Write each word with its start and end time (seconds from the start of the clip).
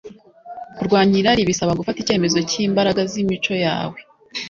Kurwanya 0.75 1.15
irari 1.21 1.49
bisaba 1.49 1.77
gufata 1.79 1.97
icyemezo 2.03 2.37
cyimbaraga 2.49 3.01
zimico 3.11 3.53
yawe 3.65 3.97